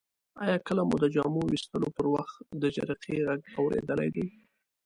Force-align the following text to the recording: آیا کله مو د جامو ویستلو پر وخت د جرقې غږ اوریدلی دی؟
آیا 0.43 0.57
کله 0.67 0.81
مو 0.89 0.95
د 0.99 1.05
جامو 1.15 1.41
ویستلو 1.45 1.87
پر 1.97 2.05
وخت 2.13 2.35
د 2.61 2.63
جرقې 2.75 3.15
غږ 3.25 3.39
اوریدلی 3.59 4.09
دی؟ 4.15 4.25